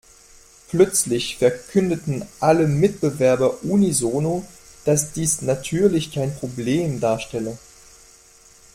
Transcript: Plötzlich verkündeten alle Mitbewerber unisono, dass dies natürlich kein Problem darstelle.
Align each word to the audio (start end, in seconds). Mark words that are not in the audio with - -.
Plötzlich 0.69 1.37
verkündeten 1.37 2.25
alle 2.39 2.65
Mitbewerber 2.65 3.63
unisono, 3.63 4.43
dass 4.83 5.11
dies 5.11 5.43
natürlich 5.43 6.11
kein 6.11 6.33
Problem 6.35 6.99
darstelle. 6.99 7.55